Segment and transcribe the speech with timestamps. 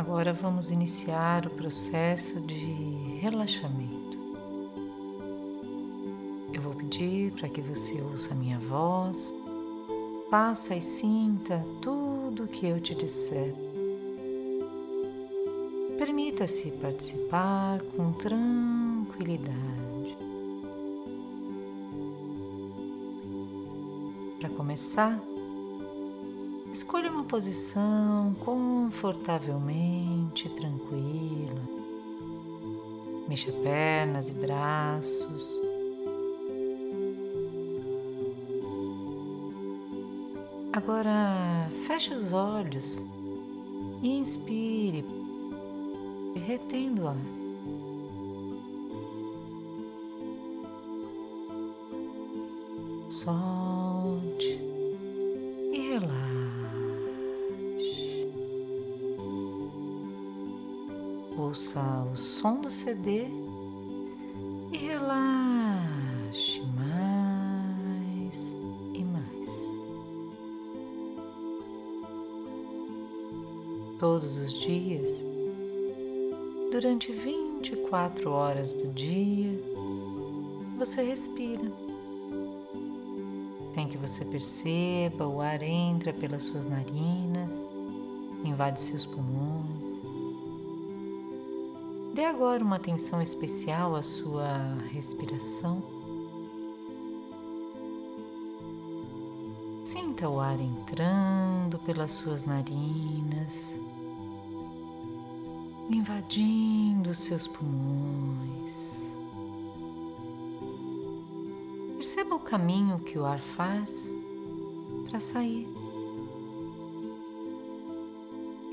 [0.00, 4.18] Agora vamos iniciar o processo de relaxamento.
[6.54, 9.34] Eu vou pedir para que você ouça a minha voz,
[10.30, 13.54] faça e sinta tudo o que eu te disser.
[15.98, 20.16] Permita-se participar com tranquilidade.
[24.40, 25.20] Para começar,
[26.80, 31.60] Escolha uma posição confortavelmente tranquila.
[33.28, 35.60] Mexa pernas e braços.
[40.72, 43.04] Agora feche os olhos
[44.02, 45.04] e inspire,
[46.46, 47.40] retendo o ar.
[61.60, 63.26] Ouça o som do CD
[64.72, 68.56] e relaxe mais
[68.94, 69.50] e mais.
[73.98, 75.22] Todos os dias,
[76.72, 79.62] durante 24 horas do dia,
[80.78, 81.70] você respira.
[83.74, 87.62] Sem que você perceba, o ar entra pelas suas narinas,
[88.44, 90.00] invade seus pulmões
[92.14, 95.80] Dê agora uma atenção especial à sua respiração.
[99.84, 103.80] Sinta o ar entrando pelas suas narinas,
[105.88, 109.16] invadindo seus pulmões.
[111.94, 114.16] Perceba o caminho que o ar faz
[115.08, 115.79] para sair.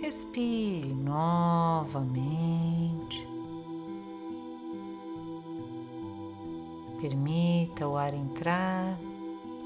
[0.07, 2.07] Respire novamente.
[7.01, 8.97] Permita o ar entrar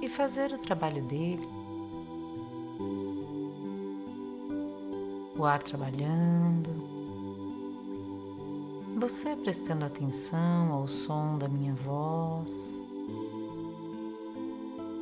[0.02, 1.47] e fazer o trabalho dele.
[5.38, 6.72] O ar trabalhando.
[8.97, 12.75] Você prestando atenção ao som da minha voz.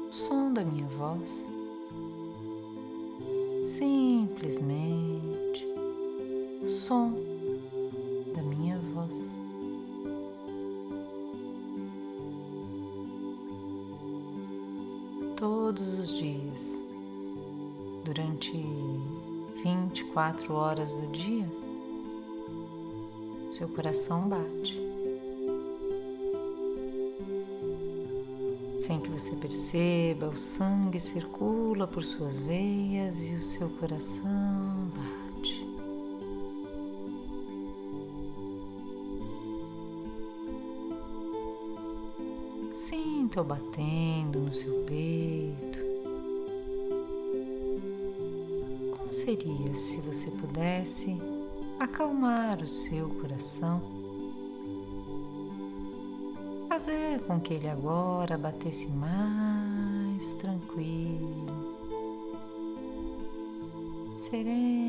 [0.10, 1.48] Som da minha voz
[3.80, 5.28] simplesmente
[6.90, 7.14] som
[8.36, 9.38] da minha voz.
[15.36, 16.82] Todos os dias,
[18.04, 18.54] durante
[19.64, 21.48] 24 horas do dia,
[23.52, 24.80] seu coração bate.
[28.80, 34.69] Sem que você perceba, o sangue circula por suas veias e o seu coração
[43.40, 45.80] Sinta-o batendo no seu peito.
[48.98, 51.18] Como seria se você pudesse
[51.80, 53.82] acalmar o seu coração?
[56.68, 61.76] fazer com que ele agora batesse mais tranquilo,
[64.18, 64.89] serenamente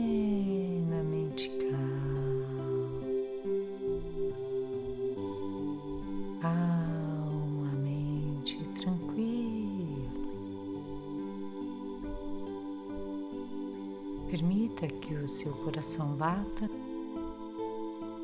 [15.80, 16.70] coração bata,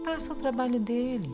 [0.05, 1.33] faça o trabalho dele.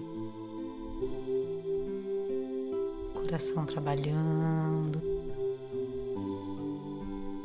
[3.13, 5.03] Coração trabalhando,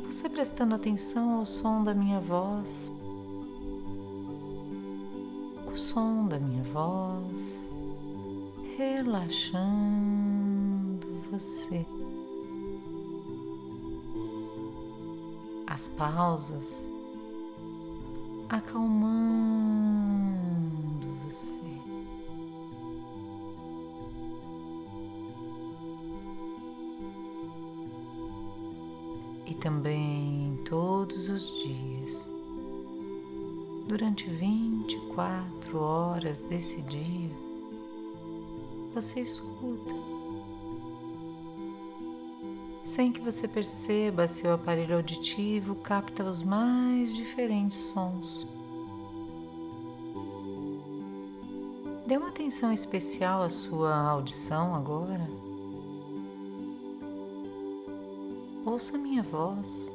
[0.04, 2.92] você prestando atenção ao som da minha voz,
[5.66, 7.68] o som da minha voz,
[8.76, 9.88] relaxando
[11.32, 11.84] você.
[15.66, 16.88] As pausas
[18.58, 19.48] acalmando
[21.24, 21.58] você.
[29.46, 32.30] e também todos os dias,
[33.86, 37.30] durante 24 horas desse dia,
[38.94, 40.17] você escuta.
[42.98, 48.44] Sem que você perceba, seu aparelho auditivo capta os mais diferentes sons.
[52.08, 55.30] Dê uma atenção especial à sua audição agora.
[58.66, 59.92] Ouça minha voz.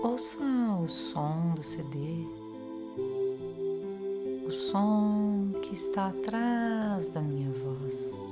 [0.00, 0.38] Ouça
[0.80, 1.98] o som do CD,
[4.46, 8.27] o som que está atrás da minha voz.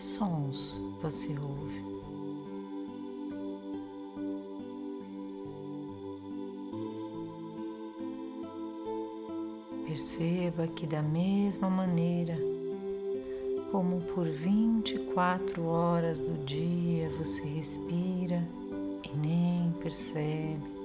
[0.00, 1.84] Que sons você ouve?
[9.86, 12.34] Perceba que, da mesma maneira
[13.70, 18.42] como por 24 horas do dia você respira
[19.04, 20.79] e nem percebe,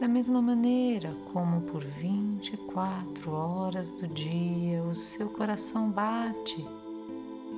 [0.00, 6.66] da mesma maneira como por 24 horas do dia o seu coração bate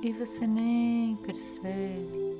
[0.01, 2.35] e você nem percebe.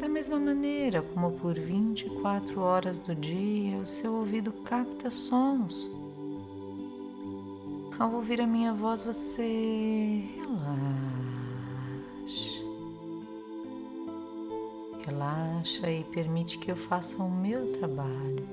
[0.00, 5.88] Da mesma maneira como por 24 horas do dia o seu ouvido capta sons.
[7.96, 10.89] Ao ouvir a minha voz, você relaxa.
[15.06, 18.48] Relaxa e permite que eu faça o meu trabalho.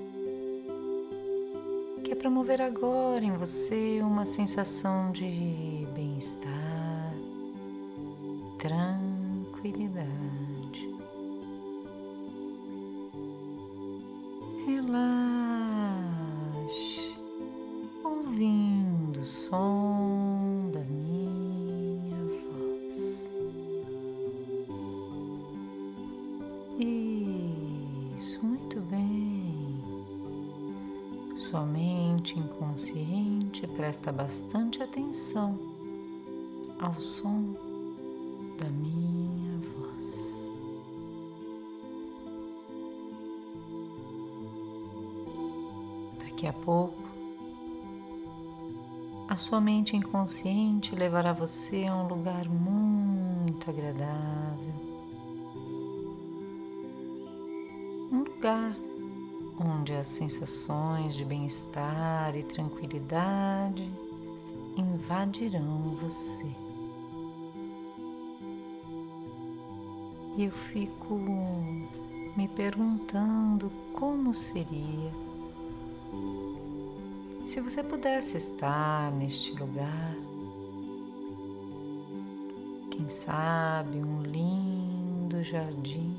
[2.03, 6.66] Que é promover agora em você uma sensação de bem-estar,
[46.37, 47.01] Daqui a pouco,
[49.27, 54.73] a sua mente inconsciente levará você a um lugar muito agradável.
[58.11, 58.77] Um lugar
[59.59, 63.91] onde as sensações de bem-estar e tranquilidade
[64.77, 66.55] invadirão você.
[70.37, 71.15] E eu fico
[72.35, 75.26] me perguntando como seria
[77.47, 80.13] se você pudesse estar neste lugar,
[82.91, 86.13] quem sabe um lindo jardim,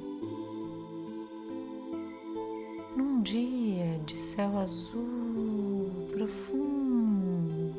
[2.97, 7.75] num dia de céu azul profundo,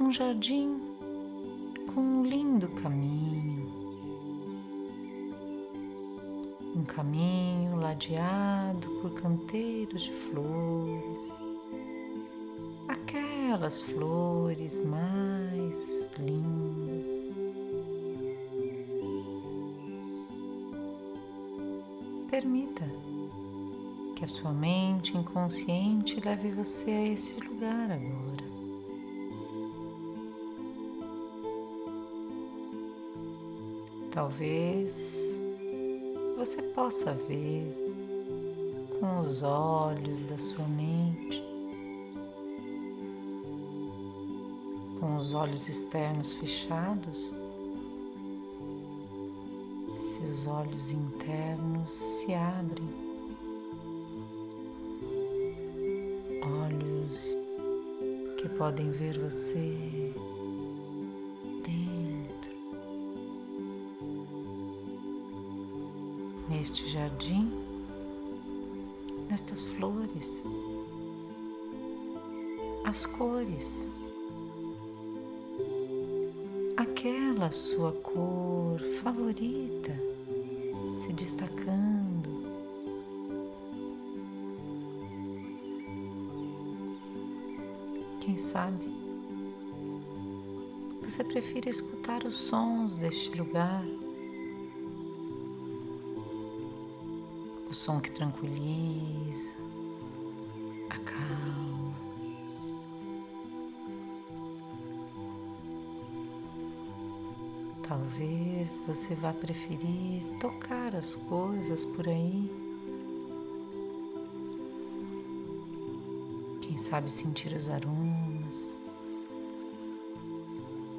[0.00, 0.80] um jardim
[1.94, 3.41] com um lindo caminho
[6.94, 11.32] caminho ladeado por canteiros de flores,
[12.88, 17.10] aquelas flores mais lindas.
[22.30, 22.84] Permita
[24.16, 28.52] que a sua mente inconsciente leve você a esse lugar agora.
[34.10, 35.21] Talvez
[36.44, 37.72] você possa ver
[38.98, 41.40] com os olhos da sua mente,
[44.98, 47.32] com os olhos externos fechados,
[49.96, 52.90] seus olhos internos se abrem,
[56.42, 57.38] olhos
[58.38, 60.01] que podem ver você
[66.62, 67.50] neste jardim,
[69.28, 70.44] nestas flores,
[72.84, 73.92] as cores,
[76.76, 79.92] aquela sua cor favorita
[80.94, 82.30] se destacando.
[88.20, 88.88] Quem sabe
[91.02, 93.84] você prefere escutar os sons deste lugar
[97.82, 99.52] som que tranquiliza,
[100.88, 101.92] acalma.
[107.82, 112.48] Talvez você vá preferir tocar as coisas por aí.
[116.60, 118.72] Quem sabe sentir os aromas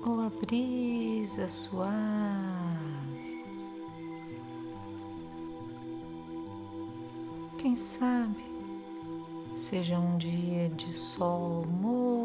[0.05, 2.52] ou a brisa suave
[7.73, 8.45] Quem sabe?
[9.55, 12.22] Seja um dia de sol morno,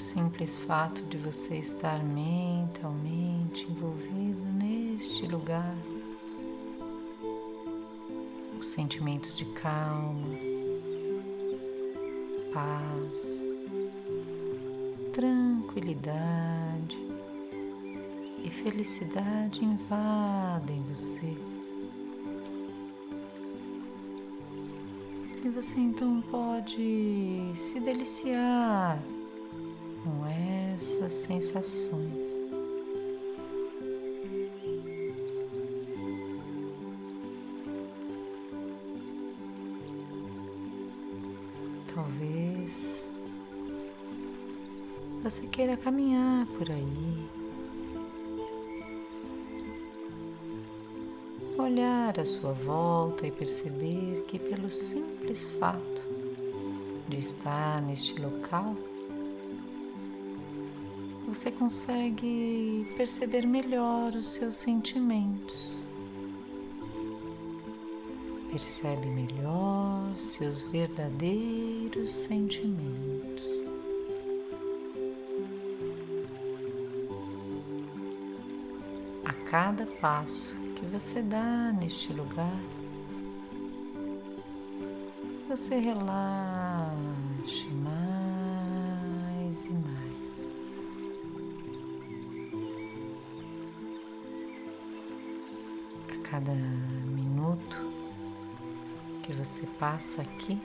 [0.00, 5.76] simples fato de você estar mentalmente envolvido neste lugar,
[8.58, 10.28] os sentimentos de calma,
[12.52, 13.46] paz,
[15.12, 16.98] tranquilidade
[18.42, 21.36] e felicidade invadem você.
[25.44, 28.98] E você então pode se deliciar
[30.02, 32.40] com essas sensações.
[41.94, 43.10] Talvez
[45.22, 47.40] você queira caminhar por aí
[51.70, 56.02] olhar à sua volta e perceber que, pelo simples fato
[57.08, 58.74] de estar neste local,
[61.32, 65.78] você consegue perceber melhor os seus sentimentos.
[68.50, 73.44] Percebe melhor seus verdadeiros sentimentos.
[79.24, 82.60] A cada passo que você dá neste lugar,
[85.48, 87.89] você relaxe mais
[96.40, 97.76] cada minuto
[99.22, 100.58] que você passa aqui,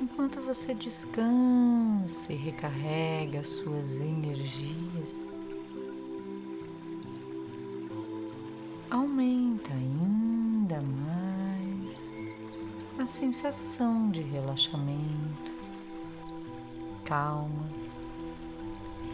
[0.00, 5.30] enquanto você descansa e recarrega suas energias,
[8.90, 12.14] aumenta ainda mais
[12.98, 15.52] a sensação de relaxamento,
[17.04, 17.79] calma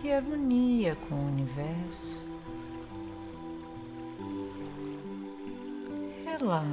[0.04, 2.22] e harmonia com o universo.
[6.24, 6.68] Relaxe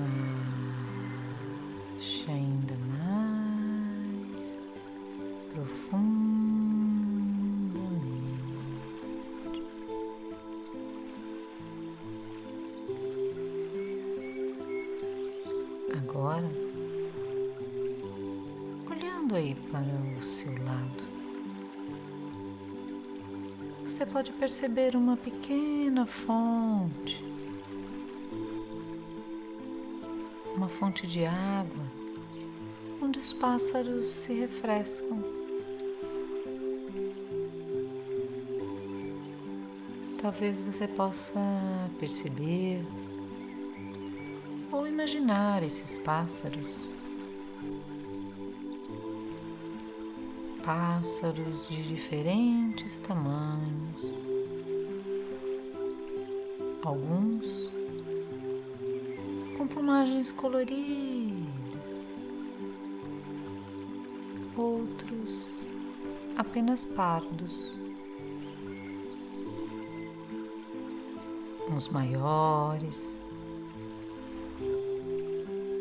[2.28, 4.62] ainda mais
[5.54, 6.24] profundo.
[15.98, 16.50] Agora,
[18.90, 19.82] olhando aí para
[20.20, 21.13] o seu lado,
[23.94, 27.24] você pode perceber uma pequena fonte,
[30.56, 31.86] uma fonte de água,
[33.00, 35.24] onde os pássaros se refrescam.
[40.20, 41.40] Talvez você possa
[42.00, 42.82] perceber
[44.72, 46.92] ou imaginar esses pássaros.
[50.66, 52.63] Pássaros de diferentes
[53.00, 54.18] tamanhos,
[56.84, 57.72] alguns
[59.58, 62.12] com plumagens coloridas,
[64.58, 65.62] outros
[66.38, 67.78] apenas pardos.
[71.70, 73.22] Uns maiores,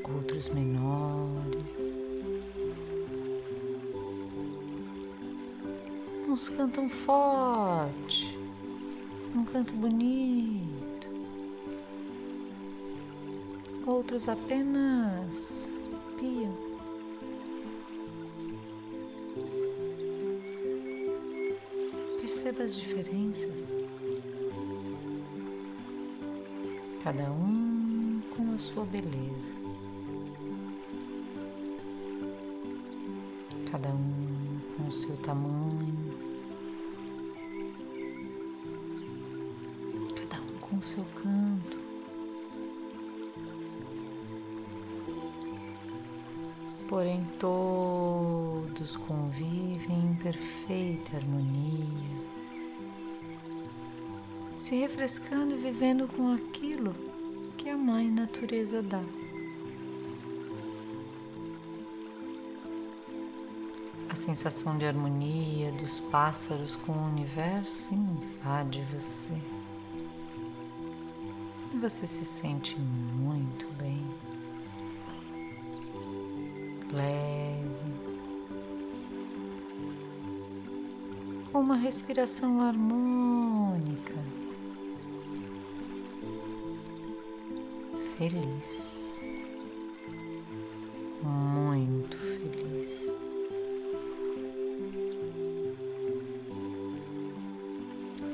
[0.04, 2.01] outros menores.
[6.32, 8.38] Uns cantam forte,
[9.36, 11.06] um canto bonito,
[13.86, 15.76] outros apenas
[16.18, 16.56] piam.
[22.18, 23.82] Perceba as diferenças,
[27.04, 29.71] cada um com a sua beleza.
[46.92, 52.20] Porém, todos convivem em perfeita harmonia,
[54.58, 56.94] se refrescando e vivendo com aquilo
[57.56, 59.02] que a Mãe Natureza dá.
[64.10, 69.32] A sensação de harmonia dos pássaros com o universo invade você.
[71.80, 73.31] você se sente muito
[76.92, 77.62] leve,
[81.54, 84.14] uma respiração harmônica,
[88.18, 89.26] feliz,
[91.22, 93.14] muito feliz.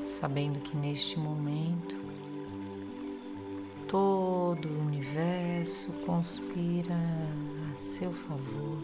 [0.03, 1.95] Sabendo que neste momento
[3.87, 6.97] todo o universo conspira
[7.79, 8.77] seu favor,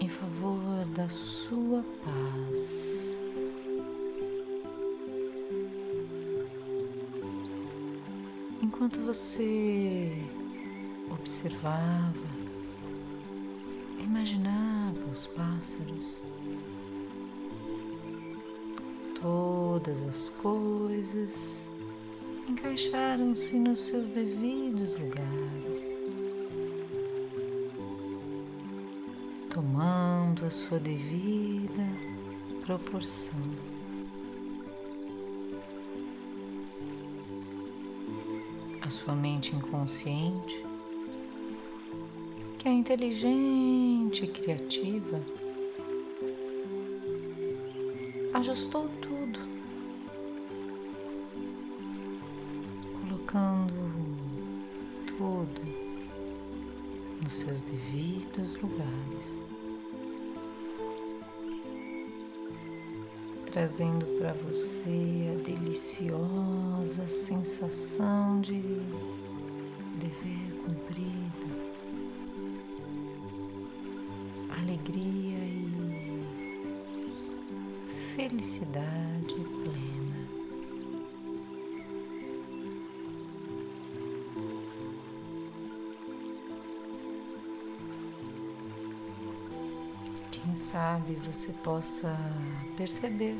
[0.00, 3.22] em favor da sua paz.
[8.60, 10.12] Enquanto você
[11.10, 12.12] observava,
[14.02, 16.20] imaginava os pássaros,
[19.20, 21.66] todas as coisas
[22.48, 25.65] encaixaram-se nos seus devidos lugares,
[30.46, 31.84] a sua devida
[32.64, 33.34] proporção.
[38.80, 40.64] A sua mente inconsciente,
[42.58, 45.20] que é inteligente e criativa,
[48.34, 49.40] ajustou tudo
[53.00, 53.74] colocando
[55.08, 55.60] tudo
[57.20, 59.42] nos seus devidos lugares,
[63.56, 68.60] trazendo para você a deliciosa sensação de
[90.66, 92.18] sabe você possa
[92.76, 93.38] perceber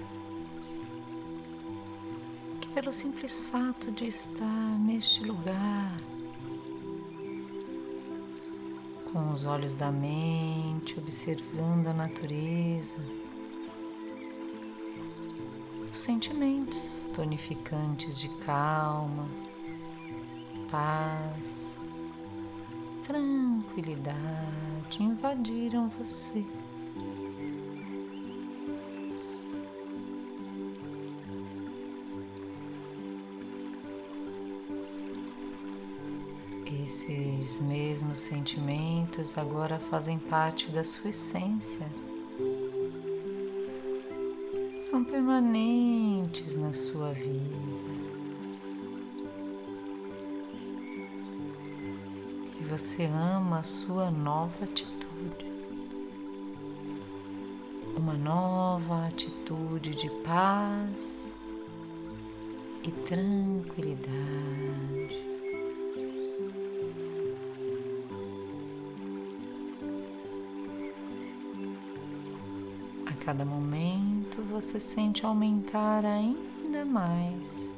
[2.61, 5.97] que, pelo simples fato de estar neste lugar,
[9.13, 13.01] com os olhos da mente, observando a natureza,
[15.93, 19.29] os sentimentos tonificantes de calma,
[20.71, 21.77] paz,
[23.05, 26.47] tranquilidade invadiram você.
[37.47, 41.87] Esses mesmos sentimentos agora fazem parte da sua essência.
[44.77, 47.55] São permanentes na sua vida.
[52.61, 55.47] E você ama a sua nova atitude.
[57.97, 61.39] Uma nova atitude de paz
[62.83, 65.26] e tranquilidade.
[73.27, 77.75] Cada momento você sente aumentar ainda mais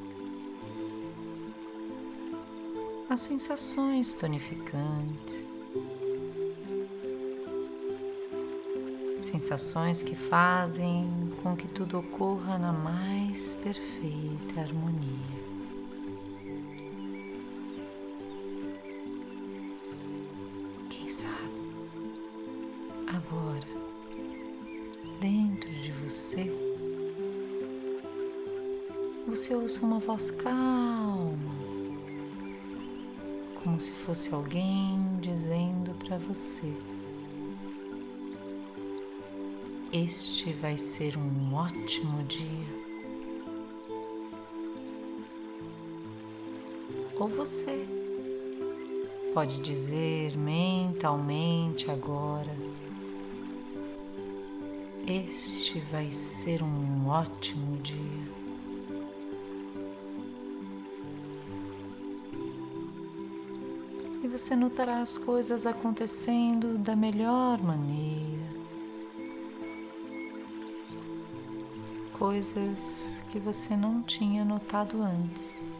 [3.08, 5.46] as sensações tonificantes,
[9.20, 15.38] sensações que fazem com que tudo ocorra na mais perfeita harmonia.
[20.90, 21.32] Quem sabe?
[23.06, 23.87] Agora
[25.20, 26.52] dentro de você,
[29.26, 31.54] você ouça uma voz calma,
[33.62, 36.72] como se fosse alguém dizendo para você:
[39.92, 42.78] Este vai ser um ótimo dia.
[47.18, 47.84] Ou você
[49.34, 52.67] pode dizer mentalmente agora:
[55.10, 57.96] este vai ser um ótimo dia.
[64.22, 68.18] E você notará as coisas acontecendo da melhor maneira.
[72.18, 75.70] Coisas que você não tinha notado antes.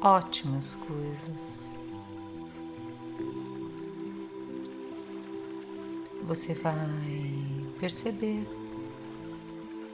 [0.00, 1.67] Ótimas coisas.
[6.28, 6.74] Você vai
[7.80, 8.46] perceber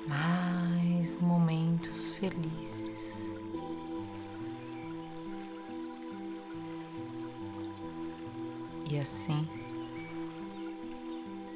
[0.09, 3.37] mais momentos felizes.
[8.90, 9.49] E assim,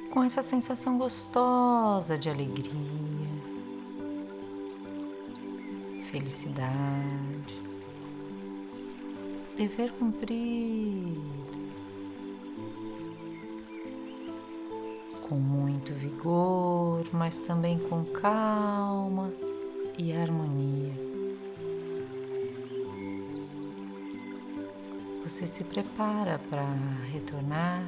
[0.09, 2.73] com essa sensação gostosa de alegria,
[6.05, 7.61] felicidade,
[9.57, 11.48] dever cumprido,
[15.89, 19.33] muito vigor, mas também com calma
[19.97, 20.93] e harmonia.
[25.23, 26.65] Você se prepara para
[27.11, 27.83] retornar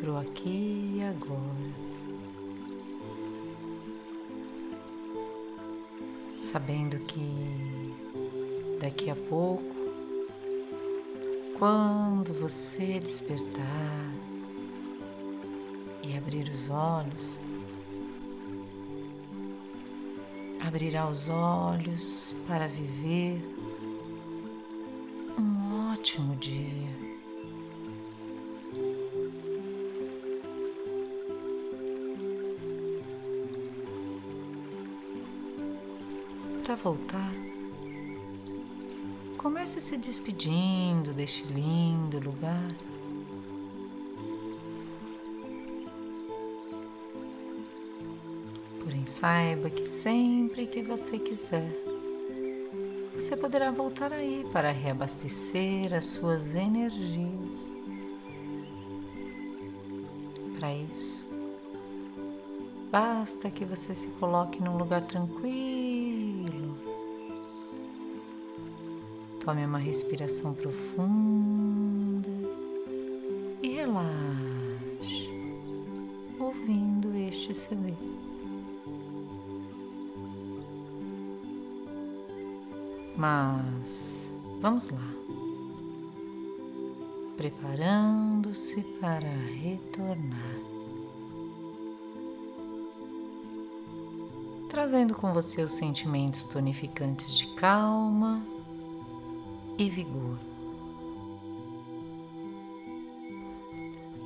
[0.00, 1.96] para o aqui e agora.
[6.38, 7.34] Sabendo que
[8.80, 9.74] daqui a pouco,
[11.58, 14.35] quando você despertar
[16.06, 17.40] e abrir os olhos,
[20.60, 23.42] abrirá os olhos para viver
[25.36, 26.86] um ótimo dia.
[36.62, 37.32] Para voltar,
[39.36, 42.75] comece se despedindo deste lindo lugar.
[48.86, 51.68] Porém, saiba que sempre que você quiser,
[53.12, 57.68] você poderá voltar aí para reabastecer as suas energias.
[60.56, 61.26] Para isso,
[62.92, 66.78] basta que você se coloque num lugar tranquilo
[69.40, 71.55] Tome uma respiração profunda
[84.66, 85.14] vamos lá,
[87.36, 89.30] preparando-se para
[89.62, 90.58] retornar.
[94.68, 98.44] Trazendo com você os sentimentos tonificantes de calma
[99.78, 100.36] e vigor.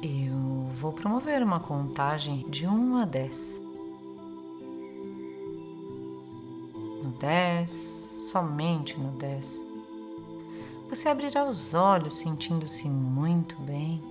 [0.03, 3.63] Eu vou promover uma contagem de 1 a 10.
[7.03, 9.70] No 10, somente no 10,
[10.91, 14.03] você abrirá os olhos sentindo-se muito bem,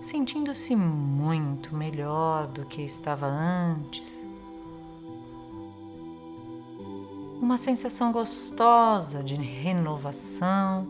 [0.00, 4.22] sentindo-se muito melhor do que estava antes
[7.42, 10.86] uma sensação gostosa de renovação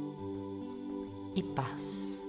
[1.35, 2.25] e paz.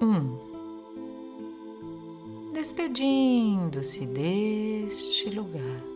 [0.00, 0.38] Um,
[2.54, 5.89] despedindo-se deste lugar.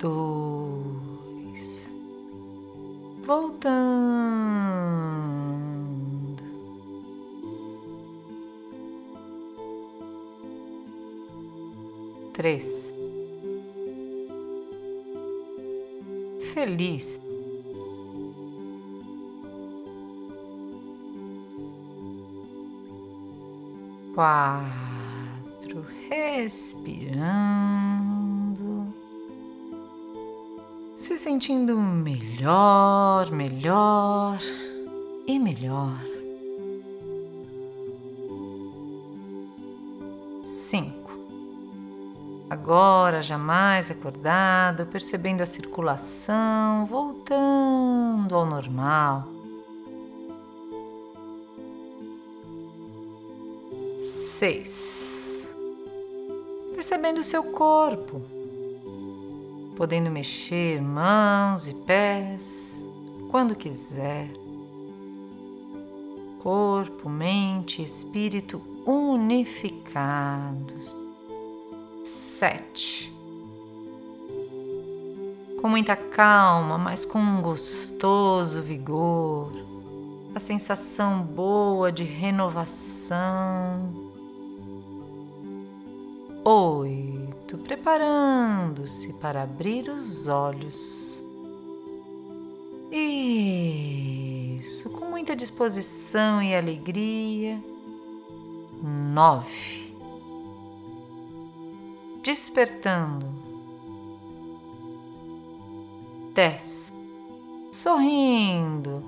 [0.00, 1.92] Dois,
[3.22, 4.50] voltando
[12.40, 12.94] três.
[16.54, 17.20] Feliz.
[24.14, 27.79] Quatro, respirando,
[31.20, 34.38] sentindo melhor, melhor
[35.26, 36.00] e melhor.
[40.42, 41.10] Cinco
[42.48, 49.28] Agora, jamais acordado, percebendo a circulação, voltando ao normal.
[53.98, 55.54] Seis.
[56.74, 58.39] Percebendo o seu corpo,
[59.80, 62.86] podendo mexer mãos e pés
[63.30, 64.28] quando quiser.
[66.38, 70.04] Corpo, mente e espírito unificados
[72.04, 73.10] sete.
[75.62, 79.50] Com muita calma, mas com um gostoso vigor,
[80.34, 83.18] a sensação boa de renovação.
[86.44, 87.19] Oito,
[87.58, 91.22] preparando-se para abrir os olhos.
[92.90, 97.62] Isso, com muita disposição e alegria.
[98.82, 99.90] Nove
[102.22, 103.26] despertando.
[106.34, 106.92] Dez.
[107.72, 109.02] sorrindo,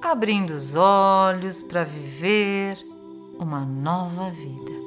[0.00, 2.78] abrindo os olhos para viver
[3.38, 4.83] uma nova vida.